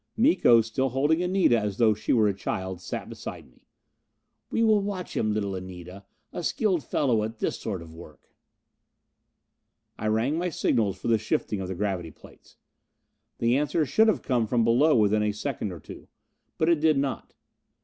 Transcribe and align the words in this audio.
Miko, 0.17 0.61
still 0.61 0.89
holding 0.89 1.21
Anita 1.21 1.59
as 1.59 1.77
though 1.77 1.93
she 1.93 2.11
were 2.11 2.27
a 2.27 2.33
child, 2.33 2.81
sat 2.81 3.07
beside 3.07 3.47
me. 3.47 3.67
"We 4.49 4.63
will 4.63 4.81
watch 4.81 5.15
him, 5.15 5.31
little 5.31 5.53
Anita. 5.53 6.05
A 6.33 6.41
skilled 6.41 6.83
fellow 6.83 7.21
at 7.21 7.37
this 7.37 7.59
sort 7.59 7.83
of 7.83 7.93
work." 7.93 8.33
I 9.99 10.07
rang 10.07 10.39
my 10.39 10.49
signals 10.49 10.97
for 10.97 11.07
the 11.07 11.19
shifting 11.19 11.61
of 11.61 11.67
the 11.67 11.75
gravity 11.75 12.09
plates. 12.09 12.57
The 13.37 13.55
answer 13.55 13.85
should 13.85 14.07
have 14.07 14.23
come 14.23 14.47
from 14.47 14.63
below 14.63 14.95
within 14.95 15.21
a 15.21 15.31
second 15.31 15.71
or 15.71 15.79
two. 15.79 16.07
But 16.57 16.69
it 16.69 16.79
did 16.79 16.97
not. 16.97 17.35